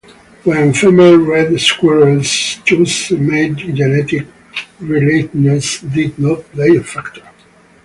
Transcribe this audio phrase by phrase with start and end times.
[0.45, 2.27] When female red squirrels
[2.65, 4.25] chose a mate, genetic
[4.81, 7.21] relatedness did not play a factor.